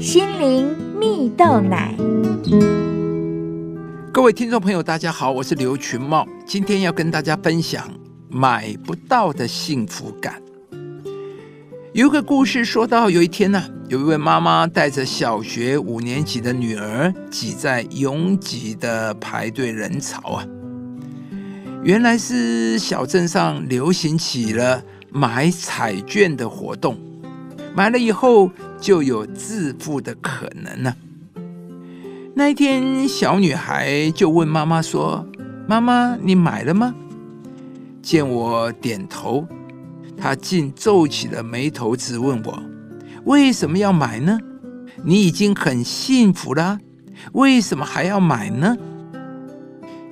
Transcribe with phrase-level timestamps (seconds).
[0.00, 1.94] 心灵蜜豆奶。
[4.10, 7.86] 各位听众朋友，大家好，我是刘群茂，今天要跟大家分享
[8.30, 10.40] 买不到的幸福感。
[11.92, 20.46] 有一个故事说到，有一天呢，有一位妈妈带着小学五年级的女儿挤在拥挤的排队人潮啊。
[21.84, 26.98] 原来是小镇上流行起了买彩券的活动，
[27.74, 28.50] 买了以后
[28.80, 30.94] 就有致富的可能呢。
[32.34, 35.26] 那一天，小女孩就问妈妈说
[35.68, 36.94] ：“妈妈，你买了吗？”
[38.00, 39.46] 见我点头，
[40.16, 42.62] 她竟皱起了眉头，质问我
[43.26, 44.38] ：“为什么要买呢？
[45.04, 46.78] 你已经很幸福了，
[47.32, 48.76] 为什么还要买呢？”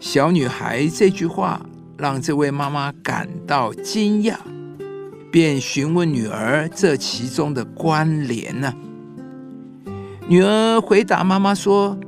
[0.00, 1.64] 小女孩这句话
[1.96, 4.36] 让这位妈妈感到惊讶，
[5.30, 8.72] 便询问女儿这其中的关联呢。
[10.26, 11.98] 女儿回答妈妈说：“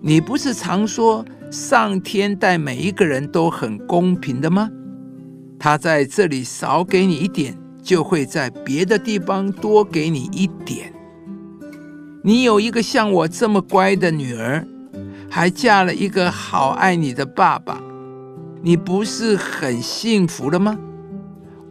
[0.00, 4.70] 你不是常说上天待每一个人都很公平的吗？
[5.58, 10.92] 他在这里少给你一点，就会在别的地方多给你一点。
[12.22, 14.66] 你有一个像我这么乖的女儿。”
[15.30, 17.82] 还嫁了一个好爱你的爸爸，
[18.62, 20.78] 你不是很幸福了吗？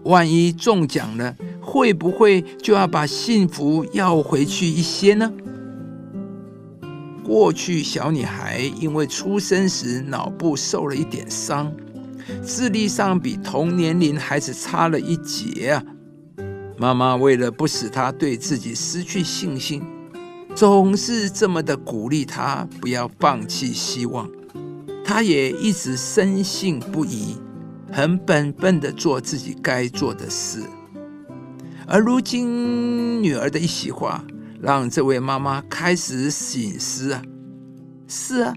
[0.04, 5.32] 万一中奖了，会不会就要把幸福要回去一些呢？
[7.24, 11.74] 过去小女孩因为出生时脑部受了一点伤，
[12.46, 15.84] 智力上比同年龄孩子差了一截啊。
[16.78, 19.82] 妈妈为了不使她对自己失去信心。
[20.54, 24.30] 总是这么的鼓励她不要放弃希望，
[25.06, 27.38] 她也一直深信不疑，
[27.94, 30.64] 很本分的做自己该做的事。
[31.86, 34.26] 而如今女儿的一席话，
[34.60, 37.22] 让这位妈妈开始醒思啊，
[38.08, 38.56] 是啊，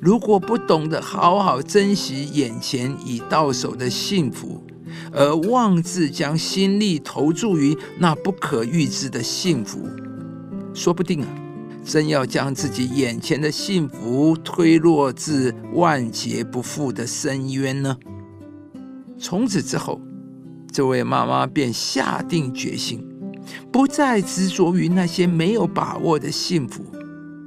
[0.00, 4.64] 如果不懂得好好珍惜眼前已到手的幸福，
[5.10, 9.88] 而妄自将心力投注于那不可预知的幸福。
[10.72, 11.28] 说不定啊，
[11.84, 17.96] 真要将自己眼前的幸福推落至万劫不复的深渊呢。
[19.18, 20.00] 从此之后，
[20.72, 23.04] 这位妈妈便下定决心，
[23.72, 26.84] 不再执着于那些没有把握的幸福，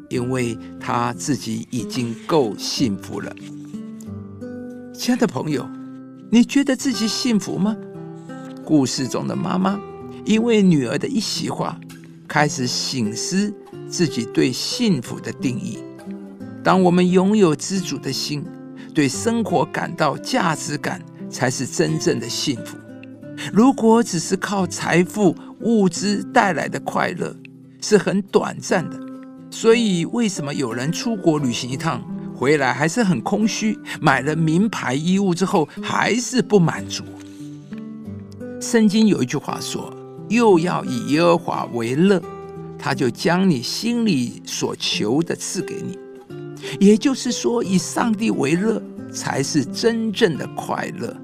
[0.09, 3.33] 因为她自己已经够幸福了。
[4.93, 5.67] 亲爱的朋友，
[6.29, 7.75] 你觉得自己幸福吗？
[8.63, 9.79] 故事中的妈妈，
[10.25, 11.79] 因为女儿的一席话。
[12.27, 13.53] 开始醒思
[13.89, 15.79] 自己对幸福的定义。
[16.63, 18.41] 当我们拥有知足的心，
[18.93, 22.77] 对生活感到价值感，才是真正的幸福。
[23.53, 27.35] 如果只是靠财富、物资带来的快乐，
[27.81, 28.99] 是很短暂的。
[29.49, 32.03] 所以，为什么有人出国旅行一趟
[32.35, 33.77] 回来还是很空虚？
[33.99, 37.03] 买了名牌衣物之后还是不满足？
[38.59, 39.91] 圣经有一句话说。
[40.29, 42.21] 又要以耶和华为乐，
[42.79, 45.99] 他就将你心里所求的赐给你。
[46.79, 48.81] 也就是说，以上帝为乐
[49.11, 51.15] 才是真正的快乐。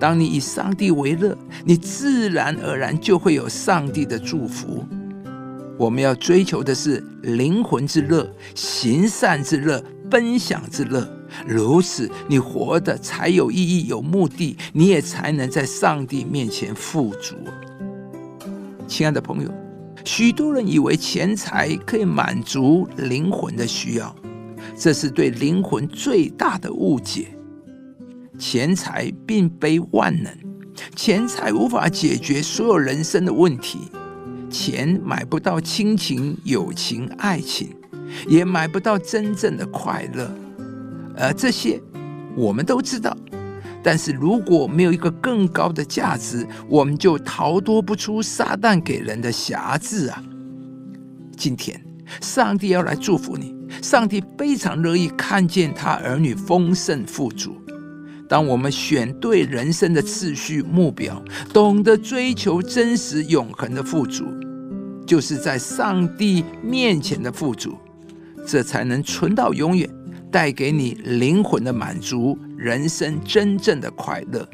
[0.00, 4.84] 当你以上帝为乐，你自然而然就会有上帝的祝福。
[5.76, 11.08] 我们要追求的是灵魂之乐、行善之乐、分享之乐。
[11.46, 17.36] 如此，你活的才有意义、有目的，你也才能在上帝面前富足。
[18.88, 19.50] 亲爱的朋友，
[20.04, 24.12] 许多人以为钱财可以满足灵魂的需要，
[24.78, 27.28] 这是对灵魂最大的误解。
[28.38, 30.32] 钱财并非万能，
[30.94, 33.90] 钱财无法解决所有人生的问题。
[34.48, 37.68] 钱买不到亲情、友情、爱情，
[38.28, 40.30] 也买不到真正的快乐。
[41.16, 41.80] 而这些，
[42.36, 43.14] 我们都知道。
[43.82, 50.22] 但是如果没有一个更高的价值，我们就逃脱不出撒旦给人的辖制啊！
[51.36, 51.80] 今天，
[52.20, 57.56] 上帝要来祝福你，上帝非常乐意看见他儿女丰盛富足。
[58.28, 61.22] 当我们选对人生的次序目标，
[61.52, 64.24] 懂得追求真实永恒的富足，
[65.06, 67.76] 就是在上帝面前的富足，
[68.46, 69.88] 这才能存到永远。
[70.30, 74.46] 带给你灵魂的满足，人生真正的快乐，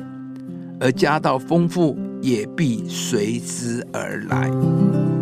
[0.78, 5.13] 而家道丰富也必随之而来。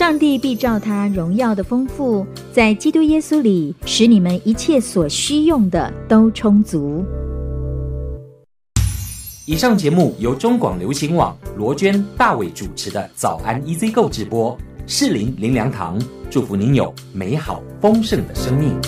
[0.00, 7.04] 上帝必照他荣耀的丰富，在基督耶稣里，使你们一切所需用的都充足。
[9.44, 14.56] 以上节目由中广流行网罗娟、大伟主持的《早安 EZ 购》直播，
[14.86, 16.00] 适林林良堂
[16.30, 18.80] 祝福您有美好丰盛的生命。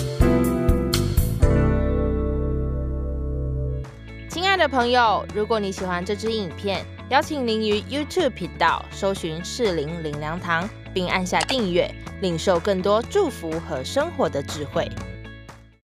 [4.31, 10.67] 亲爱的朋友，如果你喜欢这支影片，邀请您于 YouTube 频道搜寻适林林良堂。
[10.93, 11.89] 并按下订阅
[12.21, 14.89] 领受更多祝福和生活的智慧。